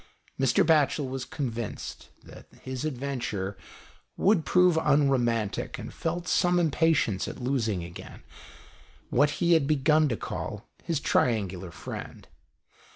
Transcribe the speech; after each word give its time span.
Mr. 0.39 0.65
Batchel 0.65 1.07
was 1.07 1.25
convinced 1.25 2.09
that 2.23 2.47
his 2.63 2.85
adventure 2.85 3.55
would 4.17 4.47
prove 4.47 4.75
unromantic, 4.81 5.77
and 5.77 5.93
felt 5.93 6.27
some 6.27 6.57
impatience 6.59 7.27
at 7.27 7.39
losing 7.39 7.83
again, 7.83 8.23
what 9.11 9.29
he 9.37 9.53
had 9.53 9.67
begun 9.67 10.09
to 10.09 10.17
call 10.17 10.67
his 10.83 10.99
triangular 10.99 11.69
friend. 11.69 12.27